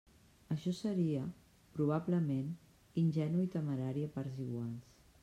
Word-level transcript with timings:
Això 0.53 0.71
seria, 0.77 1.19
probablement, 1.75 2.49
ingenu 3.05 3.45
i 3.45 3.47
temerari 3.59 4.07
a 4.09 4.13
parts 4.17 4.41
iguals. 4.49 4.93